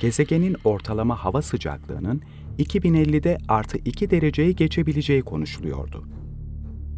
gezegenin 0.00 0.56
ortalama 0.64 1.24
hava 1.24 1.42
sıcaklığının 1.42 2.22
2050'de 2.58 3.38
artı 3.48 3.78
2 3.78 4.10
dereceyi 4.10 4.56
geçebileceği 4.56 5.22
konuşuluyordu. 5.22 6.04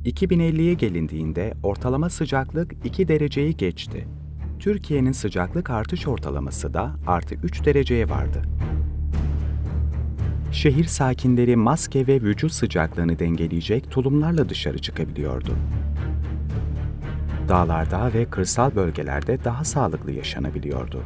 2050'ye 0.04 0.74
gelindiğinde 0.74 1.54
ortalama 1.62 2.10
sıcaklık 2.10 2.74
2 2.84 3.08
dereceyi 3.08 3.56
geçti. 3.56 4.08
Türkiye'nin 4.58 5.12
sıcaklık 5.12 5.70
artış 5.70 6.06
ortalaması 6.06 6.74
da 6.74 6.96
artı 7.06 7.34
3 7.34 7.64
dereceye 7.64 8.08
vardı. 8.08 8.42
Şehir 10.52 10.84
sakinleri 10.84 11.56
maske 11.56 12.06
ve 12.06 12.22
vücut 12.22 12.52
sıcaklığını 12.52 13.18
dengeleyecek 13.18 13.90
tulumlarla 13.90 14.48
dışarı 14.48 14.78
çıkabiliyordu. 14.78 15.56
Dağlarda 17.48 18.12
ve 18.14 18.24
kırsal 18.24 18.74
bölgelerde 18.74 19.44
daha 19.44 19.64
sağlıklı 19.64 20.12
yaşanabiliyordu. 20.12 21.02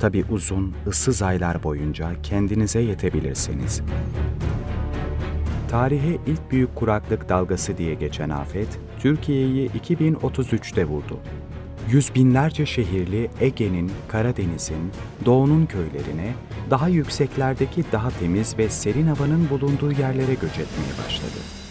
Tabi 0.00 0.24
uzun, 0.30 0.74
ıssız 0.86 1.22
aylar 1.22 1.62
boyunca 1.62 2.10
kendinize 2.22 2.80
yetebilirsiniz. 2.80 3.82
Tarihe 5.70 6.18
ilk 6.26 6.50
büyük 6.50 6.74
kuraklık 6.74 7.28
dalgası 7.28 7.78
diye 7.78 7.94
geçen 7.94 8.30
afet, 8.30 8.68
Türkiye'yi 8.98 9.70
2033'te 9.70 10.84
vurdu. 10.84 11.18
Yüz 11.90 12.14
binlerce 12.14 12.66
şehirli 12.66 13.30
Ege'nin, 13.40 13.92
Karadeniz'in, 14.08 14.92
Doğu'nun 15.24 15.66
köylerine, 15.66 16.34
daha 16.70 16.88
yükseklerdeki 16.88 17.84
daha 17.92 18.10
temiz 18.10 18.58
ve 18.58 18.68
serin 18.68 19.06
havanın 19.06 19.50
bulunduğu 19.50 19.92
yerlere 19.92 20.34
göç 20.34 20.58
etmeye 20.58 20.92
başladı. 21.06 21.65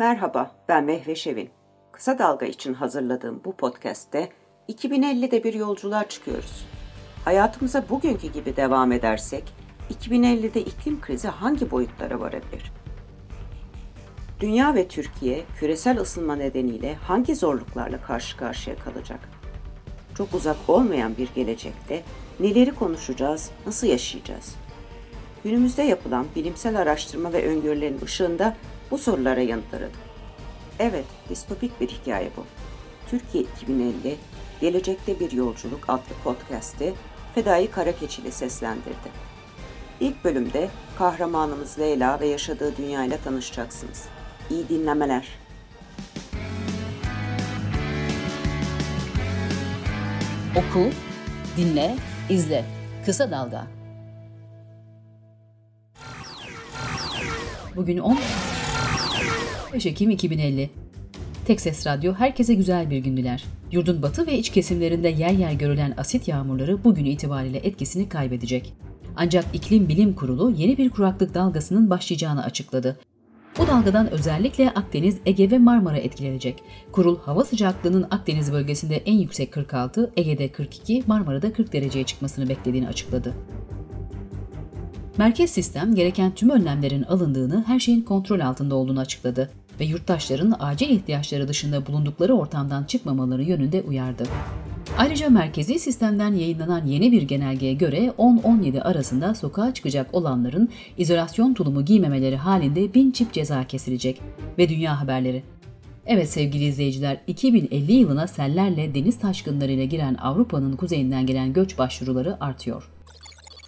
Merhaba, 0.00 0.50
ben 0.68 0.84
Mehve 0.84 1.14
Şevin. 1.14 1.50
Kısa 1.92 2.18
Dalga 2.18 2.46
için 2.46 2.74
hazırladığım 2.74 3.40
bu 3.44 3.56
podcast'te 3.56 4.28
2050'de 4.68 5.44
bir 5.44 5.54
yolculuğa 5.54 6.08
çıkıyoruz. 6.08 6.66
Hayatımıza 7.24 7.88
bugünkü 7.88 8.32
gibi 8.32 8.56
devam 8.56 8.92
edersek 8.92 9.44
2050'de 10.00 10.60
iklim 10.60 11.00
krizi 11.00 11.28
hangi 11.28 11.70
boyutlara 11.70 12.20
varabilir? 12.20 12.72
Dünya 14.40 14.74
ve 14.74 14.88
Türkiye 14.88 15.44
küresel 15.58 16.00
ısınma 16.00 16.36
nedeniyle 16.36 16.94
hangi 16.94 17.34
zorluklarla 17.34 18.00
karşı 18.02 18.36
karşıya 18.36 18.76
kalacak? 18.76 19.20
Çok 20.14 20.34
uzak 20.34 20.56
olmayan 20.68 21.16
bir 21.16 21.28
gelecekte 21.34 22.02
neleri 22.40 22.74
konuşacağız, 22.74 23.50
nasıl 23.66 23.86
yaşayacağız? 23.86 24.56
Günümüzde 25.44 25.82
yapılan 25.82 26.26
bilimsel 26.36 26.78
araştırma 26.78 27.32
ve 27.32 27.46
öngörülerin 27.46 28.00
ışığında 28.04 28.56
bu 28.90 28.98
sorulara 28.98 29.40
yanıt 29.40 29.74
aradım. 29.74 30.00
Evet, 30.78 31.04
distopik 31.28 31.80
bir 31.80 31.88
hikaye 31.88 32.30
bu. 32.36 32.44
Türkiye 33.10 33.44
2050, 33.44 34.16
Gelecekte 34.60 35.20
Bir 35.20 35.32
Yolculuk 35.32 35.84
adlı 35.88 36.14
podcast'i 36.24 36.94
Fedai 37.34 37.70
Karakeçi 37.70 38.22
ile 38.22 38.30
seslendirdi. 38.30 39.10
İlk 40.00 40.24
bölümde 40.24 40.70
kahramanımız 40.98 41.78
Leyla 41.78 42.20
ve 42.20 42.26
yaşadığı 42.26 42.76
dünya 42.76 43.04
ile 43.04 43.18
tanışacaksınız. 43.24 44.04
İyi 44.50 44.68
dinlemeler. 44.68 45.28
Oku, 50.56 50.90
dinle, 51.56 51.96
izle. 52.30 52.64
Kısa 53.06 53.30
Dalga. 53.30 53.66
Bugün 57.76 57.98
10 57.98 58.18
5 59.72 59.86
Ekim 59.86 60.10
2050. 60.10 60.70
Texas 61.46 61.86
Radyo 61.86 62.14
herkese 62.14 62.54
güzel 62.54 62.90
bir 62.90 62.98
gün 62.98 63.16
diler. 63.16 63.44
Yurdun 63.72 64.02
batı 64.02 64.26
ve 64.26 64.38
iç 64.38 64.50
kesimlerinde 64.50 65.08
yer 65.08 65.30
yer 65.30 65.52
görülen 65.52 65.94
asit 65.96 66.28
yağmurları 66.28 66.84
bugün 66.84 67.04
itibariyle 67.04 67.58
etkisini 67.58 68.08
kaybedecek. 68.08 68.74
Ancak 69.16 69.44
İklim 69.52 69.88
Bilim 69.88 70.14
Kurulu 70.14 70.50
yeni 70.50 70.78
bir 70.78 70.90
kuraklık 70.90 71.34
dalgasının 71.34 71.90
başlayacağını 71.90 72.44
açıkladı. 72.44 72.98
Bu 73.58 73.66
dalgadan 73.66 74.10
özellikle 74.10 74.70
Akdeniz, 74.70 75.18
Ege 75.26 75.50
ve 75.50 75.58
Marmara 75.58 75.98
etkilenecek. 75.98 76.62
Kurul 76.92 77.18
hava 77.18 77.44
sıcaklığının 77.44 78.06
Akdeniz 78.10 78.52
bölgesinde 78.52 78.96
en 78.96 79.18
yüksek 79.18 79.52
46, 79.52 80.12
Ege'de 80.16 80.52
42, 80.52 81.04
Marmara'da 81.06 81.52
40 81.52 81.72
dereceye 81.72 82.04
çıkmasını 82.04 82.48
beklediğini 82.48 82.88
açıkladı. 82.88 83.34
Merkez 85.18 85.50
sistem 85.50 85.94
gereken 85.94 86.34
tüm 86.34 86.50
önlemlerin 86.50 87.02
alındığını, 87.02 87.64
her 87.66 87.78
şeyin 87.78 88.02
kontrol 88.02 88.40
altında 88.40 88.74
olduğunu 88.74 89.00
açıkladı 89.00 89.50
ve 89.80 89.84
yurttaşların 89.84 90.56
acil 90.60 90.88
ihtiyaçları 90.88 91.48
dışında 91.48 91.86
bulundukları 91.86 92.34
ortamdan 92.34 92.84
çıkmamaları 92.84 93.42
yönünde 93.42 93.82
uyardı. 93.82 94.24
Ayrıca 94.98 95.30
merkezi 95.30 95.78
sistemden 95.78 96.34
yayınlanan 96.34 96.86
yeni 96.86 97.12
bir 97.12 97.22
genelgeye 97.22 97.74
göre 97.74 98.12
10-17 98.18 98.82
arasında 98.82 99.34
sokağa 99.34 99.74
çıkacak 99.74 100.14
olanların 100.14 100.68
izolasyon 100.98 101.54
tulumu 101.54 101.84
giymemeleri 101.84 102.36
halinde 102.36 102.94
bin 102.94 103.10
çip 103.10 103.32
ceza 103.32 103.66
kesilecek. 103.66 104.20
Ve 104.58 104.68
dünya 104.68 105.00
haberleri. 105.00 105.42
Evet 106.06 106.30
sevgili 106.30 106.64
izleyiciler, 106.64 107.20
2050 107.26 107.92
yılına 107.92 108.26
sellerle 108.26 108.94
deniz 108.94 109.18
taşkınlarıyla 109.18 109.84
giren 109.84 110.14
Avrupa'nın 110.14 110.76
kuzeyinden 110.76 111.26
gelen 111.26 111.52
göç 111.52 111.78
başvuruları 111.78 112.44
artıyor. 112.44 112.90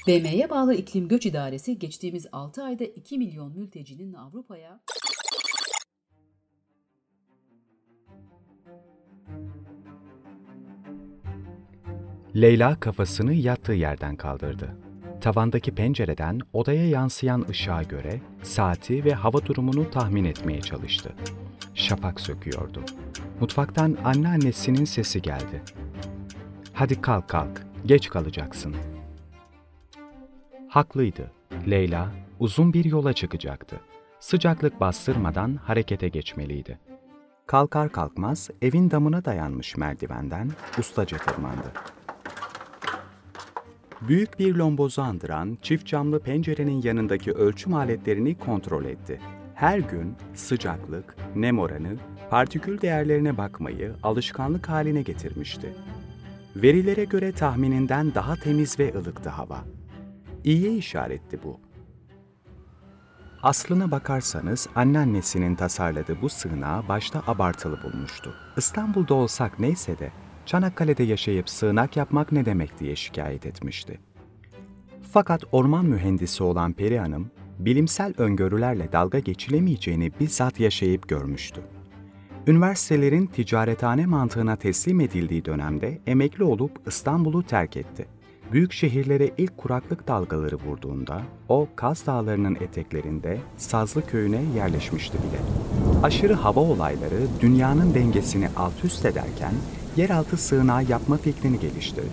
BM'ye 0.06 0.50
bağlı 0.50 0.74
İklim 0.74 1.08
Göç 1.08 1.26
İdaresi 1.26 1.78
geçtiğimiz 1.78 2.26
6 2.32 2.64
ayda 2.64 2.84
2 2.84 3.18
milyon 3.18 3.58
mültecinin 3.58 4.12
Avrupa'ya 4.12 4.80
Leyla 12.36 12.80
kafasını 12.80 13.32
yattığı 13.32 13.72
yerden 13.72 14.16
kaldırdı. 14.16 14.76
Tavandaki 15.20 15.74
pencereden 15.74 16.40
odaya 16.52 16.88
yansıyan 16.88 17.46
ışığa 17.50 17.82
göre 17.82 18.20
saati 18.42 19.04
ve 19.04 19.14
hava 19.14 19.46
durumunu 19.46 19.90
tahmin 19.90 20.24
etmeye 20.24 20.60
çalıştı. 20.60 21.12
Şafak 21.74 22.20
söküyordu. 22.20 22.82
Mutfaktan 23.40 23.96
anneannesinin 24.04 24.84
sesi 24.84 25.22
geldi. 25.22 25.62
Hadi 26.72 27.00
kalk 27.00 27.28
kalk, 27.28 27.66
geç 27.86 28.08
kalacaksın. 28.08 28.74
Haklıydı. 30.68 31.30
Leyla 31.70 32.12
uzun 32.40 32.72
bir 32.72 32.84
yola 32.84 33.12
çıkacaktı. 33.12 33.80
Sıcaklık 34.20 34.80
bastırmadan 34.80 35.54
harekete 35.54 36.08
geçmeliydi. 36.08 36.78
Kalkar 37.46 37.92
kalkmaz 37.92 38.50
evin 38.62 38.90
damına 38.90 39.24
dayanmış 39.24 39.76
merdivenden 39.76 40.50
ustaca 40.78 41.18
tırmandı. 41.18 41.72
Büyük 44.08 44.38
bir 44.38 44.54
lombozu 44.54 45.02
andıran 45.02 45.58
çift 45.62 45.86
camlı 45.86 46.20
pencerenin 46.20 46.82
yanındaki 46.82 47.32
ölçüm 47.32 47.74
aletlerini 47.74 48.38
kontrol 48.38 48.84
etti. 48.84 49.20
Her 49.54 49.78
gün 49.78 50.16
sıcaklık, 50.34 51.16
nem 51.36 51.58
oranı, 51.58 51.96
partikül 52.30 52.80
değerlerine 52.80 53.38
bakmayı 53.38 53.94
alışkanlık 54.02 54.68
haline 54.68 55.02
getirmişti. 55.02 55.74
Verilere 56.56 57.04
göre 57.04 57.32
tahmininden 57.32 58.14
daha 58.14 58.36
temiz 58.36 58.78
ve 58.78 58.94
ılıktı 58.98 59.28
hava. 59.28 59.64
İyiye 60.44 60.74
işaretti 60.74 61.38
bu. 61.44 61.60
Aslına 63.42 63.90
bakarsanız 63.90 64.68
anneannesinin 64.74 65.54
tasarladığı 65.54 66.22
bu 66.22 66.28
sığınağı 66.28 66.88
başta 66.88 67.22
abartılı 67.26 67.82
bulmuştu. 67.82 68.34
İstanbul'da 68.56 69.14
olsak 69.14 69.60
neyse 69.60 69.98
de 69.98 70.12
Çanakkale'de 70.46 71.02
yaşayıp 71.02 71.50
sığınak 71.50 71.96
yapmak 71.96 72.32
ne 72.32 72.44
demek 72.44 72.80
diye 72.80 72.96
şikayet 72.96 73.46
etmişti. 73.46 74.00
Fakat 75.12 75.44
orman 75.52 75.84
mühendisi 75.84 76.44
olan 76.44 76.72
Peri 76.72 76.98
Hanım, 76.98 77.30
bilimsel 77.58 78.14
öngörülerle 78.18 78.92
dalga 78.92 79.18
geçilemeyeceğini 79.18 80.12
bizzat 80.20 80.60
yaşayıp 80.60 81.08
görmüştü. 81.08 81.60
Üniversitelerin 82.46 83.26
ticarethane 83.26 84.06
mantığına 84.06 84.56
teslim 84.56 85.00
edildiği 85.00 85.44
dönemde 85.44 85.98
emekli 86.06 86.44
olup 86.44 86.72
İstanbul'u 86.86 87.42
terk 87.42 87.76
etti. 87.76 88.06
Büyük 88.52 88.72
şehirlere 88.72 89.30
ilk 89.38 89.58
kuraklık 89.58 90.08
dalgaları 90.08 90.56
vurduğunda 90.56 91.22
o 91.48 91.68
Kaz 91.76 92.06
Dağları'nın 92.06 92.54
eteklerinde 92.54 93.38
Sazlı 93.56 94.06
köyüne 94.06 94.40
yerleşmişti 94.56 95.18
bile. 95.18 95.40
Aşırı 96.02 96.34
hava 96.34 96.60
olayları 96.60 97.20
dünyanın 97.40 97.94
dengesini 97.94 98.48
alt 98.56 98.84
üst 98.84 99.04
ederken 99.04 99.52
yeraltı 99.96 100.36
sığınağı 100.36 100.84
yapma 100.84 101.16
fikrini 101.16 101.60
geliştirdi. 101.60 102.06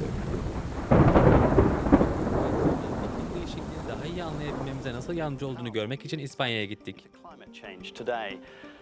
daha 3.89 4.05
iyi 4.05 4.23
anlayabilmemize 4.23 4.93
nasıl 4.93 5.13
yardımcı 5.13 5.47
olduğunu 5.47 5.71
görmek 5.71 6.05
için 6.05 6.19
İspanya'ya 6.19 6.65
gittik. 6.65 7.07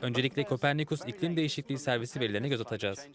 Öncelikle 0.02 0.44
Kopernikus 0.44 1.02
İklim 1.08 1.38
Değişikliği 1.38 1.78
Servisi 1.78 2.20
verilerine 2.20 2.50
göz 2.50 2.62
atacağız. 2.62 3.08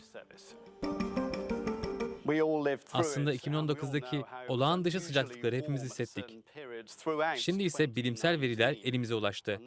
Aslında 2.92 3.34
2019'daki 3.34 4.24
olağan 4.48 4.84
dışı 4.84 5.00
sıcaklıkları 5.00 5.56
hepimiz 5.56 5.82
hissettik. 5.82 6.24
Şimdi 7.36 7.62
ise 7.62 7.96
bilimsel 7.96 8.40
veriler 8.40 8.76
elimize 8.84 9.14
ulaştı. 9.14 9.60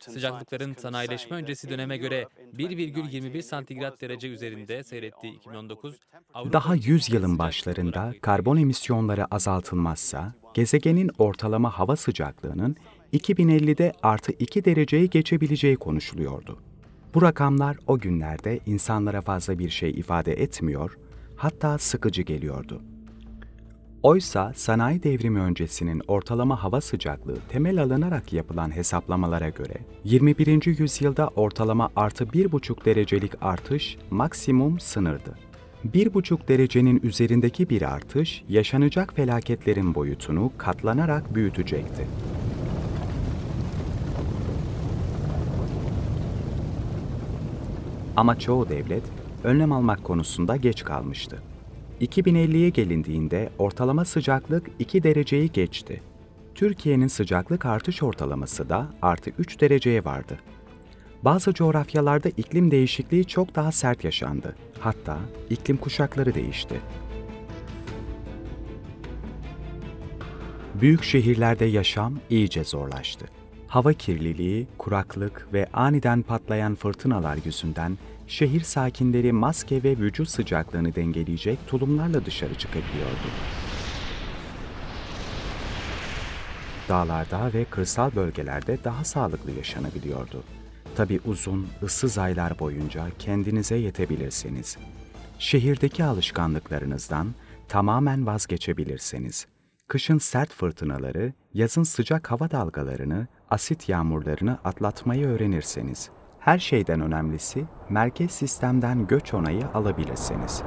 Sıcaklıkların 0.00 0.74
sanayileşme 0.74 1.36
öncesi 1.36 1.70
döneme 1.70 1.96
göre 1.96 2.26
1,21 2.56 3.42
santigrat 3.42 4.00
derece 4.00 4.28
üzerinde 4.28 4.84
seyrettiği 4.84 5.34
2019, 5.36 6.00
Avrupa 6.34 6.52
Daha 6.52 6.76
için 6.76 6.92
100 6.92 7.10
yılın 7.10 7.38
başlarında 7.38 8.14
karbon 8.22 8.56
emisyonları 8.56 9.34
azaltılmazsa 9.34 10.34
gezegenin 10.54 11.10
ortalama 11.18 11.78
hava 11.78 11.96
sıcaklığının 11.96 12.76
2050'de 13.12 13.92
artı 14.02 14.32
2 14.32 14.64
dereceyi 14.64 15.10
geçebileceği 15.10 15.76
konuşuluyordu. 15.76 16.58
Bu 17.14 17.22
rakamlar 17.22 17.76
o 17.86 17.98
günlerde 17.98 18.60
insanlara 18.66 19.20
fazla 19.20 19.58
bir 19.58 19.70
şey 19.70 19.90
ifade 19.90 20.32
etmiyor, 20.32 20.98
hatta 21.36 21.78
sıkıcı 21.78 22.22
geliyordu. 22.22 22.82
Oysa 24.02 24.52
sanayi 24.56 25.02
devrimi 25.02 25.40
öncesinin 25.40 26.02
ortalama 26.08 26.62
hava 26.62 26.80
sıcaklığı 26.80 27.38
temel 27.48 27.82
alınarak 27.82 28.32
yapılan 28.32 28.76
hesaplamalara 28.76 29.48
göre 29.48 29.74
21. 30.04 30.78
yüzyılda 30.78 31.28
ortalama 31.28 31.90
artı 31.96 32.24
1,5 32.24 32.84
derecelik 32.84 33.32
artış 33.40 33.96
maksimum 34.10 34.80
sınırdı. 34.80 35.38
1,5 35.92 36.48
derecenin 36.48 37.00
üzerindeki 37.02 37.70
bir 37.70 37.82
artış 37.82 38.44
yaşanacak 38.48 39.14
felaketlerin 39.14 39.94
boyutunu 39.94 40.52
katlanarak 40.58 41.34
büyütecekti. 41.34 42.06
Ama 48.16 48.38
çoğu 48.38 48.68
devlet 48.68 49.04
önlem 49.44 49.72
almak 49.72 50.04
konusunda 50.04 50.56
geç 50.56 50.84
kalmıştı. 50.84 51.42
2050'ye 52.00 52.68
gelindiğinde 52.68 53.50
ortalama 53.58 54.04
sıcaklık 54.04 54.70
2 54.78 55.02
dereceyi 55.02 55.52
geçti. 55.52 56.02
Türkiye'nin 56.54 57.08
sıcaklık 57.08 57.66
artış 57.66 58.02
ortalaması 58.02 58.68
da 58.68 58.86
artı 59.02 59.30
3 59.38 59.60
dereceye 59.60 60.04
vardı. 60.04 60.38
Bazı 61.22 61.54
coğrafyalarda 61.54 62.28
iklim 62.28 62.70
değişikliği 62.70 63.24
çok 63.24 63.54
daha 63.54 63.72
sert 63.72 64.04
yaşandı. 64.04 64.56
Hatta 64.78 65.18
iklim 65.50 65.76
kuşakları 65.76 66.34
değişti. 66.34 66.80
Büyük 70.80 71.02
şehirlerde 71.02 71.64
yaşam 71.64 72.14
iyice 72.30 72.64
zorlaştı. 72.64 73.26
Hava 73.66 73.92
kirliliği, 73.92 74.66
kuraklık 74.78 75.48
ve 75.52 75.66
aniden 75.72 76.22
patlayan 76.22 76.74
fırtınalar 76.74 77.38
yüzünden 77.44 77.98
şehir 78.30 78.60
sakinleri 78.60 79.32
maske 79.32 79.82
ve 79.82 79.98
vücut 79.98 80.28
sıcaklığını 80.28 80.94
dengeleyecek 80.94 81.58
tulumlarla 81.66 82.24
dışarı 82.24 82.54
çıkabiliyordu. 82.54 83.28
Dağlarda 86.88 87.52
ve 87.52 87.64
kırsal 87.64 88.14
bölgelerde 88.16 88.84
daha 88.84 89.04
sağlıklı 89.04 89.50
yaşanabiliyordu. 89.50 90.44
Tabi 90.96 91.20
uzun, 91.24 91.68
ıssız 91.82 92.18
aylar 92.18 92.58
boyunca 92.58 93.06
kendinize 93.18 93.76
yetebilirseniz. 93.76 94.78
Şehirdeki 95.38 96.04
alışkanlıklarınızdan 96.04 97.34
tamamen 97.68 98.26
vazgeçebilirseniz. 98.26 99.46
Kışın 99.88 100.18
sert 100.18 100.52
fırtınaları, 100.52 101.32
yazın 101.54 101.82
sıcak 101.82 102.30
hava 102.30 102.50
dalgalarını, 102.50 103.26
asit 103.50 103.88
yağmurlarını 103.88 104.58
atlatmayı 104.64 105.26
öğrenirseniz. 105.26 106.10
Her 106.40 106.58
şeyden 106.58 107.00
önemlisi 107.00 107.64
merkez 107.88 108.30
sistemden 108.30 109.06
göç 109.06 109.34
onayı 109.34 109.66
alabilirsiniz. 109.74 110.62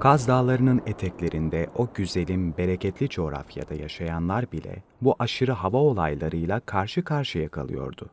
Kaz 0.00 0.28
Dağları'nın 0.28 0.82
eteklerinde 0.86 1.70
o 1.76 1.88
güzelim, 1.94 2.56
bereketli 2.56 3.08
coğrafyada 3.08 3.74
yaşayanlar 3.74 4.52
bile 4.52 4.82
bu 5.00 5.16
aşırı 5.18 5.52
hava 5.52 5.76
olaylarıyla 5.76 6.60
karşı 6.60 7.04
karşıya 7.04 7.48
kalıyordu. 7.48 8.10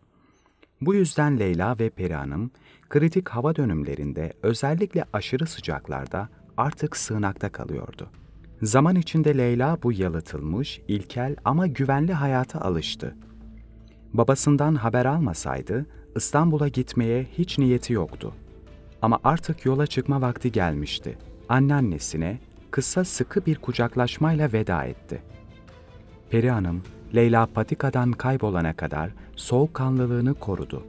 Bu 0.81 0.95
yüzden 0.95 1.39
Leyla 1.39 1.79
ve 1.79 1.89
Peri 1.89 2.13
Hanım, 2.13 2.51
kritik 2.89 3.29
hava 3.29 3.55
dönümlerinde 3.55 4.33
özellikle 4.43 5.05
aşırı 5.13 5.45
sıcaklarda 5.45 6.29
artık 6.57 6.97
sığınakta 6.97 7.49
kalıyordu. 7.51 8.09
Zaman 8.61 8.95
içinde 8.95 9.37
Leyla 9.37 9.77
bu 9.83 9.91
yalıtılmış, 9.91 10.81
ilkel 10.87 11.35
ama 11.45 11.67
güvenli 11.67 12.13
hayata 12.13 12.61
alıştı. 12.61 13.15
Babasından 14.13 14.75
haber 14.75 15.05
almasaydı 15.05 15.85
İstanbul'a 16.15 16.67
gitmeye 16.67 17.27
hiç 17.37 17.57
niyeti 17.59 17.93
yoktu. 17.93 18.33
Ama 19.01 19.19
artık 19.23 19.65
yola 19.65 19.87
çıkma 19.87 20.21
vakti 20.21 20.51
gelmişti. 20.51 21.17
Anneannesine 21.49 22.39
kısa 22.71 23.05
sıkı 23.05 23.45
bir 23.45 23.55
kucaklaşmayla 23.55 24.53
veda 24.53 24.83
etti. 24.83 25.21
Peri 26.29 26.49
Hanım, 26.49 26.83
Leyla 27.15 27.45
patikadan 27.45 28.11
kaybolana 28.11 28.73
kadar 28.73 29.11
soğukkanlılığını 29.35 30.33
korudu. 30.33 30.83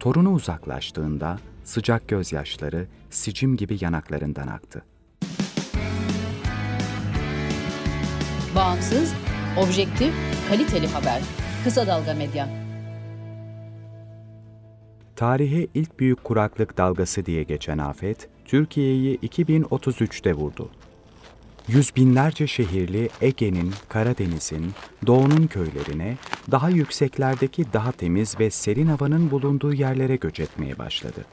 Torunu 0.00 0.32
uzaklaştığında 0.32 1.38
sıcak 1.64 2.08
gözyaşları 2.08 2.86
sicim 3.10 3.56
gibi 3.56 3.78
yanaklarından 3.80 4.46
aktı. 4.46 4.82
Bağımsız, 8.58 9.14
objektif, 9.58 10.14
kaliteli 10.48 10.86
haber. 10.86 11.22
Kısa 11.64 11.86
Dalga 11.86 12.14
Medya. 12.14 12.48
Tarihe 15.16 15.66
ilk 15.74 16.00
büyük 16.00 16.24
kuraklık 16.24 16.78
dalgası 16.78 17.26
diye 17.26 17.42
geçen 17.42 17.78
afet, 17.78 18.28
Türkiye'yi 18.44 19.18
2033'te 19.18 20.34
vurdu. 20.34 20.70
Yüz 21.68 21.96
binlerce 21.96 22.46
şehirli 22.46 23.08
Ege'nin, 23.20 23.74
Karadeniz'in, 23.88 24.72
Doğu'nun 25.06 25.46
köylerine, 25.46 26.16
daha 26.50 26.70
yükseklerdeki 26.70 27.72
daha 27.72 27.92
temiz 27.92 28.40
ve 28.40 28.50
serin 28.50 28.86
havanın 28.86 29.30
bulunduğu 29.30 29.74
yerlere 29.74 30.16
göç 30.16 30.40
etmeye 30.40 30.78
başladı. 30.78 31.24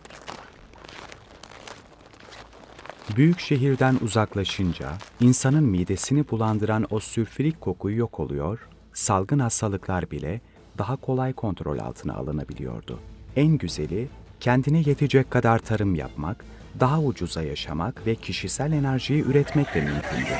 Büyük 3.09 3.39
şehirden 3.39 3.97
uzaklaşınca 4.01 4.91
insanın 5.19 5.63
midesini 5.63 6.29
bulandıran 6.29 6.87
o 6.89 6.99
sülfürik 6.99 7.61
koku 7.61 7.91
yok 7.91 8.19
oluyor, 8.19 8.67
salgın 8.93 9.39
hastalıklar 9.39 10.11
bile 10.11 10.41
daha 10.77 10.95
kolay 10.95 11.33
kontrol 11.33 11.79
altına 11.79 12.15
alınabiliyordu. 12.15 12.99
En 13.35 13.57
güzeli 13.57 14.07
kendine 14.39 14.83
yetecek 14.85 15.31
kadar 15.31 15.59
tarım 15.59 15.95
yapmak, 15.95 16.45
daha 16.79 17.01
ucuza 17.01 17.43
yaşamak 17.43 18.07
ve 18.07 18.15
kişisel 18.15 18.71
enerjiyi 18.71 19.23
üretmek 19.23 19.75
de 19.75 19.81
mümkündü. 19.81 20.35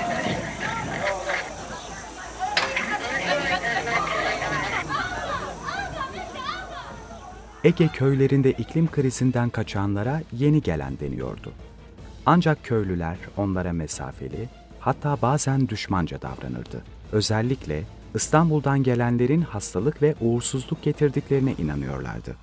Ege 7.63 7.87
köylerinde 7.87 8.51
iklim 8.51 8.91
krizinden 8.91 9.49
kaçanlara 9.49 10.21
yeni 10.33 10.61
gelen 10.61 10.99
deniyordu. 10.99 11.51
Ancak 12.25 12.63
köylüler 12.63 13.17
onlara 13.37 13.73
mesafeli, 13.73 14.49
hatta 14.79 15.21
bazen 15.21 15.69
düşmanca 15.69 16.21
davranırdı. 16.21 16.83
Özellikle 17.11 17.83
İstanbul'dan 18.15 18.83
gelenlerin 18.83 19.41
hastalık 19.41 20.01
ve 20.01 20.15
uğursuzluk 20.21 20.83
getirdiklerine 20.83 21.53
inanıyorlardı. 21.53 22.35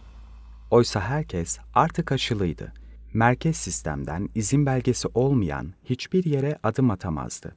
Oysa 0.70 1.00
herkes 1.00 1.58
artık 1.74 2.12
aşılıydı. 2.12 2.72
Merkez 3.14 3.56
sistemden 3.56 4.28
izin 4.34 4.66
belgesi 4.66 5.08
olmayan 5.14 5.72
hiçbir 5.84 6.24
yere 6.24 6.58
adım 6.62 6.90
atamazdı. 6.90 7.56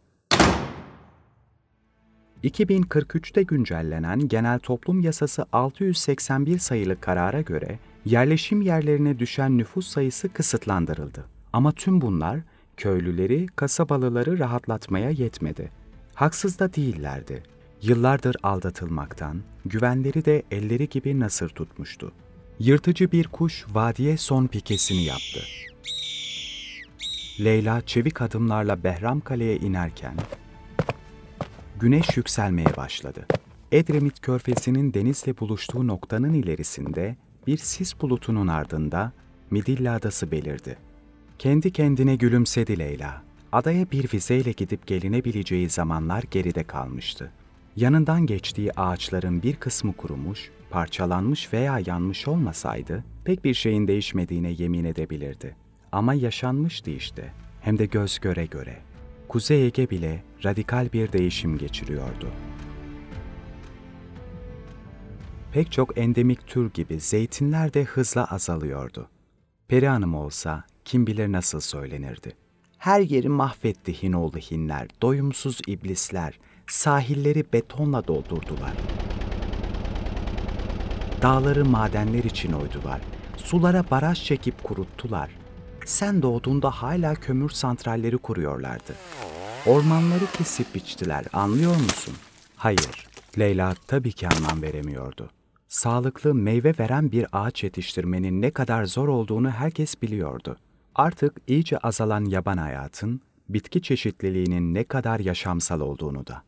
2043'te 2.44 3.44
güncellenen 3.44 4.28
Genel 4.28 4.60
Toplum 4.60 5.02
Yasası 5.02 5.46
681 5.52 6.60
sayılı 6.60 7.02
karara 7.02 7.42
göre 7.42 7.80
yerleşim 8.06 8.62
yerlerine 8.62 9.20
düşen 9.20 9.58
nüfus 9.58 9.88
sayısı 9.88 10.34
kısıtlandırıldı. 10.34 11.35
Ama 11.56 11.72
tüm 11.72 12.02
bunlar 12.02 12.40
köylüleri, 12.78 13.48
kasabalıları 13.48 14.40
rahatlatmaya 14.40 15.10
yetmedi. 15.10 15.72
Haksız 16.16 16.60
da 16.60 16.74
değillerdi. 16.74 17.44
Yıllardır 17.82 18.36
aldatılmaktan, 18.44 19.42
güvenleri 19.66 20.26
de 20.26 20.44
elleri 20.52 20.90
gibi 20.90 21.20
nasır 21.20 21.50
tutmuştu. 21.50 22.12
Yırtıcı 22.60 23.12
bir 23.12 23.28
kuş 23.28 23.66
vadiye 23.74 24.18
son 24.18 24.48
pikesini 24.48 25.04
yaptı. 25.04 25.40
Leyla 27.40 27.82
çevik 27.82 28.22
adımlarla 28.22 28.84
Behramkale'ye 28.84 29.58
inerken 29.58 30.16
güneş 31.80 32.18
yükselmeye 32.18 32.78
başladı. 32.78 33.26
Edremit 33.72 34.22
körfezinin 34.22 34.94
denizle 34.94 35.38
buluştuğu 35.38 35.88
noktanın 35.88 36.34
ilerisinde 36.34 37.16
bir 37.48 37.58
sis 37.58 38.02
bulutunun 38.02 38.48
ardında 38.48 39.12
Midilli 39.52 39.90
Adası 39.90 40.32
belirdi. 40.32 40.85
Kendi 41.40 41.72
kendine 41.72 42.16
gülümsedi 42.16 42.80
Leyla. 42.80 43.24
Adaya 43.52 43.92
bir 43.92 44.14
vizeyle 44.14 44.52
gidip 44.52 44.88
gelinebileceği 44.88 45.70
zamanlar 45.70 46.24
geride 46.32 46.64
kalmıştı. 46.64 47.32
Yanından 47.76 48.26
geçtiği 48.26 48.72
ağaçların 48.72 49.44
bir 49.44 49.56
kısmı 49.56 49.94
kurumuş, 49.94 50.52
parçalanmış 50.70 51.54
veya 51.54 51.80
yanmış 51.86 52.28
olmasaydı 52.28 53.04
pek 53.26 53.44
bir 53.46 53.54
şeyin 53.54 53.88
değişmediğine 53.88 54.50
yemin 54.50 54.86
edebilirdi. 54.86 55.56
Ama 55.92 56.14
yaşanmıştı 56.14 56.92
işte. 56.92 57.34
Hem 57.62 57.78
de 57.78 57.86
göz 57.86 58.20
göre 58.20 58.46
göre. 58.46 58.78
Kuzey 59.28 59.66
Ege 59.66 59.90
bile 59.90 60.24
radikal 60.46 60.90
bir 60.94 61.12
değişim 61.12 61.58
geçiriyordu. 61.58 62.28
Pek 65.52 65.72
çok 65.72 65.98
endemik 65.98 66.48
tür 66.48 66.74
gibi 66.74 67.00
zeytinler 67.00 67.74
de 67.74 67.84
hızla 67.84 68.26
azalıyordu. 68.26 69.10
Peri 69.68 69.88
Hanım 69.88 70.16
olsa 70.16 70.64
kim 70.86 71.08
bilir 71.08 71.32
nasıl 71.32 71.60
söylenirdi. 71.60 72.36
Her 72.78 73.02
yeri 73.02 73.30
mahvetti 73.30 74.04
Hinoğlu 74.04 74.38
hinler, 74.38 74.88
doyumsuz 75.02 75.60
iblisler, 75.68 76.40
sahilleri 76.68 77.46
betonla 77.54 78.08
doldurdular. 78.08 78.74
Dağları 81.22 81.66
madenler 81.66 82.24
için 82.24 82.52
oydular, 82.52 83.02
sulara 83.38 83.86
baraj 83.92 84.24
çekip 84.24 84.64
kuruttular. 84.64 85.30
Sen 85.86 86.22
doğduğunda 86.22 86.72
hala 86.72 87.16
kömür 87.16 87.50
santralleri 87.50 88.18
kuruyorlardı. 88.18 88.96
Ormanları 89.66 90.26
kesip 90.38 90.76
biçtiler, 90.76 91.26
anlıyor 91.34 91.76
musun? 91.76 92.14
Hayır, 92.56 93.08
Leyla 93.40 93.76
tabii 93.88 94.12
ki 94.12 94.28
anlam 94.28 94.62
veremiyordu. 94.62 95.30
Sağlıklı 95.68 96.36
meyve 96.36 96.74
veren 96.80 97.12
bir 97.12 97.26
ağaç 97.32 97.64
yetiştirmenin 97.64 98.42
ne 98.42 98.52
kadar 98.52 98.86
zor 98.86 99.08
olduğunu 99.08 99.50
herkes 99.50 100.02
biliyordu. 100.02 100.58
Artık 100.96 101.38
iyice 101.48 101.78
azalan 101.78 102.26
yaban 102.26 102.58
hayatın, 102.58 103.22
bitki 103.50 103.82
çeşitliliğinin 103.82 104.74
ne 104.74 104.84
kadar 104.84 105.20
yaşamsal 105.20 105.80
olduğunu 105.80 106.28
da. 106.28 106.44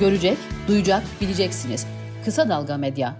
Görecek, 0.00 0.38
duyacak, 0.68 1.02
bileceksiniz. 1.20 1.86
Kısa 2.24 2.48
Dalga 2.48 2.76
Medya. 2.76 3.16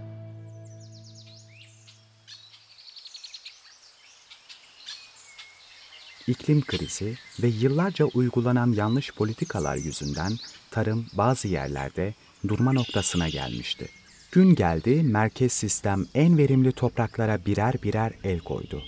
İklim 6.27 6.63
krizi 6.65 7.15
ve 7.43 7.47
yıllarca 7.47 8.05
uygulanan 8.05 8.73
yanlış 8.73 9.13
politikalar 9.13 9.77
yüzünden 9.77 10.33
tarım 10.71 11.07
bazı 11.13 11.49
yerlerde 11.49 12.15
durma 12.49 12.73
noktasına 12.73 13.29
gelmişti. 13.29 13.89
Gün 14.37 14.55
geldi, 14.55 15.03
merkez 15.03 15.53
sistem 15.53 16.07
en 16.15 16.39
verimli 16.39 16.73
topraklara 16.73 17.39
birer 17.47 17.75
birer 17.83 18.13
el 18.25 18.39
koydu. 18.39 18.83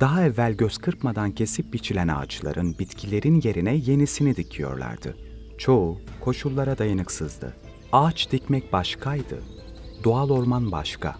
Daha 0.00 0.24
evvel 0.24 0.52
göz 0.52 0.78
kırpmadan 0.78 1.30
kesip 1.30 1.72
biçilen 1.72 2.08
ağaçların, 2.08 2.78
bitkilerin 2.78 3.40
yerine 3.44 3.74
yenisini 3.74 4.36
dikiyorlardı. 4.36 5.16
Çoğu 5.58 6.00
koşullara 6.20 6.78
dayanıksızdı. 6.78 7.54
Ağaç 7.92 8.32
dikmek 8.32 8.72
başkaydı, 8.72 9.42
doğal 10.04 10.30
orman 10.30 10.72
başka. 10.72 11.16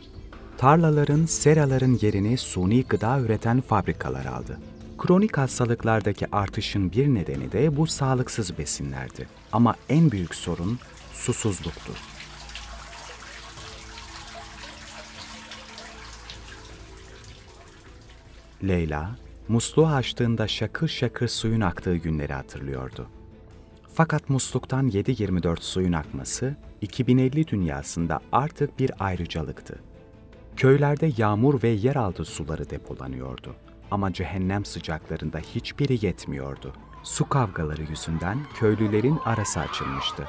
Tarlaların, 0.58 1.26
seraların 1.26 1.98
yerini 2.00 2.38
suni 2.38 2.84
gıda 2.84 3.20
üreten 3.20 3.60
fabrikalar 3.60 4.24
aldı. 4.24 4.58
Kronik 4.98 5.38
hastalıklardaki 5.38 6.26
artışın 6.32 6.92
bir 6.92 7.06
nedeni 7.06 7.52
de 7.52 7.76
bu 7.76 7.86
sağlıksız 7.86 8.58
besinlerdi. 8.58 9.28
Ama 9.52 9.74
en 9.88 10.10
büyük 10.10 10.34
sorun 10.34 10.78
susuzluktu. 11.12 11.92
Leyla, 18.68 19.10
musluğu 19.48 19.86
açtığında 19.86 20.48
şakır 20.48 20.88
şakır 20.88 21.28
suyun 21.28 21.60
aktığı 21.60 21.96
günleri 21.96 22.32
hatırlıyordu. 22.32 23.06
Fakat 23.94 24.30
musluktan 24.30 24.88
7-24 24.88 25.60
suyun 25.60 25.92
akması 25.92 26.56
2050 26.80 27.48
dünyasında 27.48 28.20
artık 28.32 28.78
bir 28.78 28.90
ayrıcalıktı. 28.98 29.78
Köylerde 30.56 31.10
yağmur 31.16 31.62
ve 31.62 31.68
yeraltı 31.68 32.24
suları 32.24 32.70
depolanıyordu. 32.70 33.54
Ama 33.90 34.12
cehennem 34.12 34.64
sıcaklarında 34.64 35.38
hiçbiri 35.38 36.06
yetmiyordu. 36.06 36.72
Su 37.02 37.28
kavgaları 37.28 37.82
yüzünden 37.82 38.38
köylülerin 38.54 39.18
arası 39.24 39.60
açılmıştı. 39.60 40.24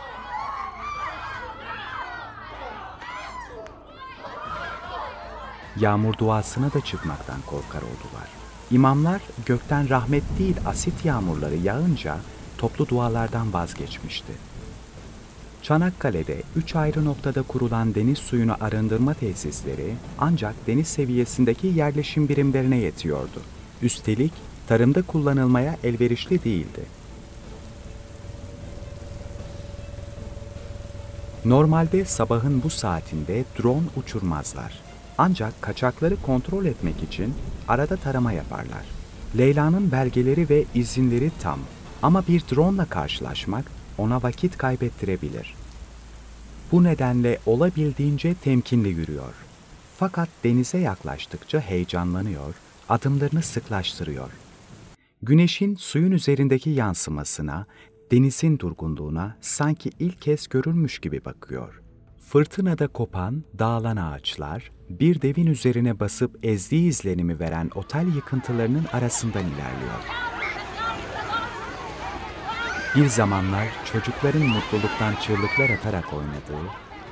Yağmur 5.79 6.17
duasına 6.17 6.73
da 6.73 6.81
çıkmaktan 6.81 7.41
korkar 7.45 7.81
oldular. 7.81 8.29
İmamlar 8.71 9.21
gökten 9.45 9.89
rahmet 9.89 10.23
değil 10.39 10.55
asit 10.65 11.05
yağmurları 11.05 11.55
yağınca 11.55 12.17
toplu 12.57 12.87
dualardan 12.87 13.53
vazgeçmişti. 13.53 14.33
Çanakkale'de 15.61 16.43
üç 16.55 16.75
ayrı 16.75 17.05
noktada 17.05 17.41
kurulan 17.41 17.95
deniz 17.95 18.17
suyunu 18.17 18.55
arındırma 18.61 19.13
tesisleri 19.13 19.95
ancak 20.19 20.55
deniz 20.67 20.87
seviyesindeki 20.87 21.67
yerleşim 21.67 22.29
birimlerine 22.29 22.77
yetiyordu. 22.77 23.41
Üstelik 23.81 24.33
tarımda 24.67 25.01
kullanılmaya 25.01 25.77
elverişli 25.83 26.43
değildi. 26.43 26.81
Normalde 31.45 32.05
sabahın 32.05 32.63
bu 32.63 32.69
saatinde 32.69 33.45
drone 33.59 33.85
uçurmazlar. 33.95 34.94
Ancak 35.17 35.61
kaçakları 35.61 36.21
kontrol 36.21 36.65
etmek 36.65 37.03
için 37.03 37.33
arada 37.67 37.97
tarama 37.97 38.31
yaparlar. 38.31 38.85
Leyla'nın 39.37 39.91
belgeleri 39.91 40.49
ve 40.49 40.65
izinleri 40.75 41.31
tam 41.41 41.59
ama 42.03 42.27
bir 42.27 42.43
drone 42.51 42.75
ile 42.75 42.85
karşılaşmak 42.85 43.65
ona 43.97 44.23
vakit 44.23 44.57
kaybettirebilir. 44.57 45.55
Bu 46.71 46.83
nedenle 46.83 47.39
olabildiğince 47.45 48.33
temkinli 48.33 48.89
yürüyor. 48.89 49.33
Fakat 49.97 50.29
denize 50.43 50.77
yaklaştıkça 50.77 51.59
heyecanlanıyor, 51.59 52.55
adımlarını 52.89 53.41
sıklaştırıyor. 53.41 54.29
Güneşin 55.21 55.75
suyun 55.75 56.11
üzerindeki 56.11 56.69
yansımasına, 56.69 57.65
denizin 58.11 58.59
durgunluğuna 58.59 59.37
sanki 59.41 59.91
ilk 59.99 60.21
kez 60.21 60.47
görülmüş 60.47 60.99
gibi 60.99 61.25
bakıyor. 61.25 61.84
Fırtınada 62.29 62.87
kopan, 62.87 63.43
dağılan 63.59 63.97
ağaçlar, 63.97 64.71
bir 64.89 65.21
devin 65.21 65.47
üzerine 65.47 65.99
basıp 65.99 66.45
ezdiği 66.45 66.89
izlenimi 66.89 67.39
veren 67.39 67.71
otel 67.75 68.15
yıkıntılarının 68.15 68.85
arasından 68.93 69.43
ilerliyor. 69.43 69.99
Bir 72.95 73.05
zamanlar 73.05 73.67
çocukların 73.93 74.41
mutluluktan 74.41 75.15
çığlıklar 75.15 75.69
atarak 75.69 76.13
oynadığı, 76.13 76.69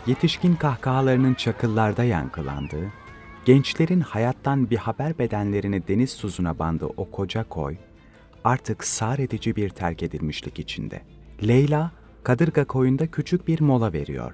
yetişkin 0.07 0.55
kahkahalarının 0.55 1.33
çakıllarda 1.33 2.03
yankılandığı, 2.03 2.91
gençlerin 3.45 4.01
hayattan 4.01 4.69
bir 4.69 4.77
haber 4.77 5.19
bedenlerini 5.19 5.87
deniz 5.87 6.17
tuzuna 6.17 6.59
bandığı 6.59 6.89
o 6.97 7.11
koca 7.11 7.43
koy, 7.43 7.77
artık 8.43 8.83
sar 8.83 9.19
edici 9.19 9.55
bir 9.55 9.69
terk 9.69 10.03
edilmişlik 10.03 10.59
içinde. 10.59 11.01
Leyla, 11.47 11.91
Kadırga 12.23 12.65
koyunda 12.65 13.07
küçük 13.07 13.47
bir 13.47 13.61
mola 13.61 13.93
veriyor. 13.93 14.33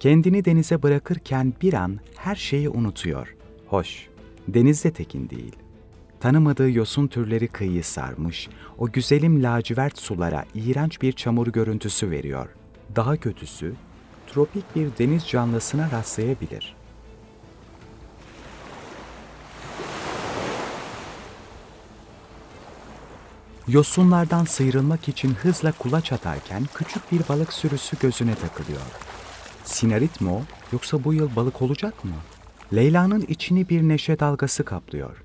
Kendini 0.00 0.44
denize 0.44 0.82
bırakırken 0.82 1.52
bir 1.62 1.72
an 1.72 2.00
her 2.16 2.36
şeyi 2.36 2.68
unutuyor. 2.68 3.34
Hoş, 3.66 4.08
denizde 4.48 4.90
tekin 4.90 5.30
değil. 5.30 5.56
Tanımadığı 6.20 6.70
yosun 6.70 7.06
türleri 7.06 7.48
kıyıyı 7.48 7.84
sarmış, 7.84 8.48
o 8.78 8.92
güzelim 8.92 9.42
lacivert 9.42 9.98
sulara 9.98 10.44
iğrenç 10.54 11.02
bir 11.02 11.12
çamur 11.12 11.46
görüntüsü 11.46 12.10
veriyor. 12.10 12.48
Daha 12.96 13.16
kötüsü, 13.16 13.74
tropik 14.26 14.76
bir 14.76 14.88
deniz 14.98 15.28
canlısına 15.28 15.90
rastlayabilir. 15.90 16.76
Yosunlardan 23.68 24.44
sıyrılmak 24.44 25.08
için 25.08 25.30
hızla 25.30 25.72
kulaç 25.72 26.12
atarken 26.12 26.62
küçük 26.74 27.12
bir 27.12 27.28
balık 27.28 27.52
sürüsü 27.52 27.98
gözüne 27.98 28.34
takılıyor. 28.34 28.82
Sinarit 29.70 30.20
mi 30.20 30.30
o, 30.30 30.42
yoksa 30.72 31.04
bu 31.04 31.14
yıl 31.14 31.36
balık 31.36 31.62
olacak 31.62 32.04
mı? 32.04 32.14
Leyla'nın 32.74 33.20
içini 33.20 33.68
bir 33.68 33.82
neşe 33.82 34.18
dalgası 34.18 34.64
kaplıyor. 34.64 35.24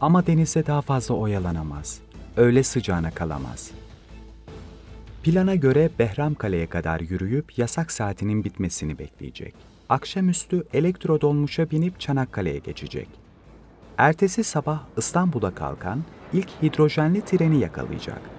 Ama 0.00 0.26
denize 0.26 0.66
daha 0.66 0.82
fazla 0.82 1.14
oyalanamaz. 1.14 2.00
Öyle 2.36 2.62
sıcağına 2.62 3.10
kalamaz. 3.10 3.70
Plana 5.22 5.54
göre 5.54 5.90
Behramkale'ye 5.98 6.66
kadar 6.66 7.00
yürüyüp 7.00 7.58
yasak 7.58 7.92
saatinin 7.92 8.44
bitmesini 8.44 8.98
bekleyecek. 8.98 9.54
Akşamüstü 9.88 10.64
elektro 10.72 11.20
dolmuşa 11.20 11.70
binip 11.70 12.00
Çanakkale'ye 12.00 12.58
geçecek. 12.58 13.08
Ertesi 13.98 14.44
sabah 14.44 14.80
İstanbul'a 14.96 15.54
kalkan 15.54 16.02
ilk 16.32 16.48
hidrojenli 16.62 17.20
treni 17.20 17.60
yakalayacak. 17.60 18.37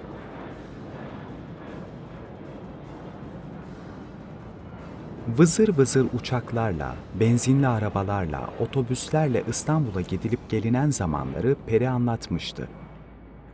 Vızır 5.37 5.77
vızır 5.77 6.07
uçaklarla, 6.13 6.95
benzinli 7.19 7.67
arabalarla, 7.67 8.49
otobüslerle 8.59 9.43
İstanbul'a 9.49 10.01
gidilip 10.01 10.49
gelinen 10.49 10.89
zamanları 10.89 11.55
Peri 11.67 11.89
anlatmıştı. 11.89 12.67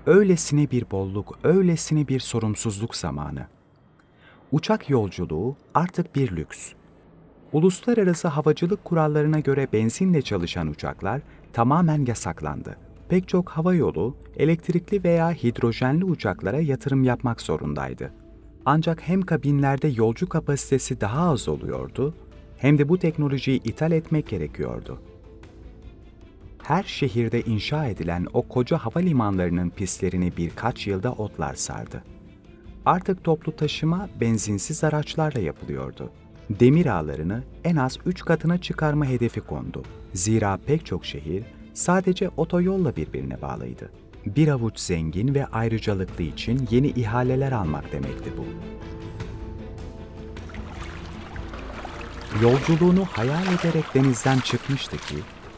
Öylesine 0.06 0.72
bir 0.72 0.92
bolluk, 0.92 1.40
öylesine 1.44 2.08
bir 2.08 2.20
sorumsuzluk 2.20 2.96
zamanı. 2.96 3.48
Uçak 4.52 4.90
yolculuğu 4.90 5.56
artık 5.74 6.16
bir 6.16 6.36
lüks. 6.36 6.72
Uluslararası 7.54 8.28
havacılık 8.28 8.86
kurallarına 8.86 9.40
göre 9.40 9.68
benzinle 9.74 10.22
çalışan 10.22 10.68
uçaklar 10.68 11.22
tamamen 11.54 12.06
yasaklandı. 12.06 12.78
Pek 13.10 13.28
çok 13.28 13.50
hava 13.50 13.74
yolu 13.74 14.18
elektrikli 14.38 15.04
veya 15.04 15.32
hidrojenli 15.32 16.06
uçaklara 16.06 16.60
yatırım 16.60 17.04
yapmak 17.04 17.42
zorundaydı. 17.42 18.25
Ancak 18.66 19.02
hem 19.02 19.22
kabinlerde 19.22 19.88
yolcu 19.88 20.30
kapasitesi 20.30 21.02
daha 21.02 21.30
az 21.30 21.48
oluyordu, 21.48 22.14
hem 22.58 22.78
de 22.78 22.90
bu 22.90 23.00
teknolojiyi 23.00 23.64
ithal 23.64 23.92
etmek 23.92 24.28
gerekiyordu. 24.28 25.02
Her 26.64 26.84
şehirde 26.84 27.42
inşa 27.42 27.86
edilen 27.86 28.28
o 28.34 28.42
koca 28.42 28.78
havalimanlarının 28.78 29.70
pistlerini 29.70 30.38
birkaç 30.38 30.88
yılda 30.88 31.12
otlar 31.12 31.54
sardı. 31.54 32.04
Artık 32.86 33.24
toplu 33.24 33.56
taşıma 33.56 34.10
benzinsiz 34.22 34.84
araçlarla 34.84 35.40
yapılıyordu. 35.40 36.12
Demir 36.50 36.86
ağlarını 36.86 37.44
en 37.64 37.76
az 37.76 37.98
3 38.06 38.26
katına 38.26 38.58
çıkarma 38.58 39.06
hedefi 39.06 39.42
kondu. 39.42 39.84
Zira 40.14 40.60
pek 40.68 40.86
çok 40.86 41.06
şehir 41.06 41.44
sadece 41.74 42.30
otoyolla 42.38 42.96
birbirine 42.96 43.42
bağlıydı. 43.42 43.90
Bir 44.26 44.48
avuç 44.48 44.80
zengin 44.80 45.36
ve 45.36 45.46
ayrıcalıklı 45.46 46.24
için 46.24 46.68
yeni 46.72 46.88
ihaleler 46.88 47.52
almak 47.52 47.92
demekti 47.92 48.32
bu. 48.38 48.46
Yolculuğunu 52.44 53.06
hayal 53.06 53.44
ederek 53.48 53.86
denizden 53.94 54.40
çıkmıştı 54.40 54.98
ki, 54.98 55.16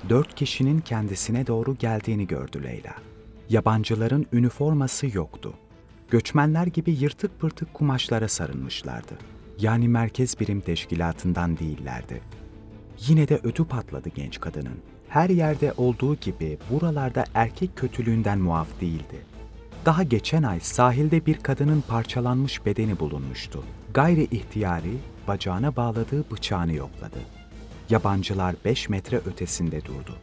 dört 0.09 0.35
kişinin 0.35 0.79
kendisine 0.79 1.47
doğru 1.47 1.75
geldiğini 1.75 2.27
gördü 2.27 2.63
Leyla. 2.63 2.95
Yabancıların 3.49 4.25
üniforması 4.33 5.17
yoktu. 5.17 5.53
Göçmenler 6.09 6.67
gibi 6.67 6.91
yırtık 6.91 7.39
pırtık 7.39 7.73
kumaşlara 7.73 8.27
sarılmışlardı. 8.27 9.13
Yani 9.59 9.87
merkez 9.87 10.39
birim 10.39 10.61
teşkilatından 10.61 11.57
değillerdi. 11.57 12.21
Yine 13.07 13.27
de 13.27 13.39
ödü 13.43 13.65
patladı 13.65 14.09
genç 14.15 14.39
kadının. 14.39 14.79
Her 15.09 15.29
yerde 15.29 15.73
olduğu 15.77 16.15
gibi 16.15 16.57
buralarda 16.71 17.25
erkek 17.33 17.75
kötülüğünden 17.75 18.39
muaf 18.39 18.67
değildi. 18.81 19.25
Daha 19.85 20.03
geçen 20.03 20.43
ay 20.43 20.59
sahilde 20.59 21.25
bir 21.25 21.37
kadının 21.37 21.81
parçalanmış 21.87 22.65
bedeni 22.65 22.99
bulunmuştu. 22.99 23.63
Gayri 23.93 24.23
ihtiyari 24.23 24.97
bacağına 25.27 25.75
bağladığı 25.75 26.31
bıçağını 26.31 26.73
yokladı. 26.73 27.19
Yabancılar 27.89 28.55
beş 28.65 28.89
metre 28.89 29.17
ötesinde 29.17 29.85
durdu. 29.85 30.15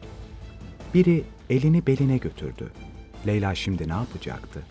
Biri 0.93 1.23
elini 1.49 1.87
beline 1.87 2.17
götürdü. 2.17 2.71
Leyla 3.27 3.55
şimdi 3.55 3.89
ne 3.89 3.93
yapacaktı? 3.93 4.61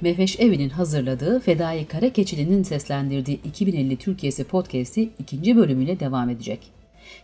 Mehveş 0.00 0.40
Evi'nin 0.40 0.68
hazırladığı 0.68 1.40
Fedai 1.40 1.86
Karakeçili'nin 1.86 2.62
seslendirdiği 2.62 3.40
2050 3.44 3.96
Türkiye'si 3.96 4.44
podcast'i 4.44 5.10
ikinci 5.18 5.56
bölümüyle 5.56 6.00
devam 6.00 6.30
edecek. 6.30 6.72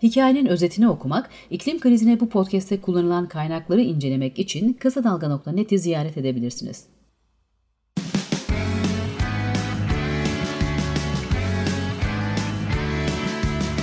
Hikayenin 0.02 0.46
özetini 0.46 0.88
okumak, 0.88 1.30
iklim 1.50 1.80
krizine 1.80 2.20
bu 2.20 2.28
podcast'te 2.28 2.80
kullanılan 2.80 3.28
kaynakları 3.28 3.80
incelemek 3.80 4.38
için 4.38 4.72
kasadalga.net'i 4.72 5.78
ziyaret 5.78 6.18
edebilirsiniz. 6.18 6.84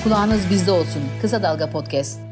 Kulağınız 0.04 0.50
bizde 0.50 0.72
olsun. 0.72 1.02
Kısa 1.22 1.44
Dalga 1.44 1.70
Podcast. 1.70 2.31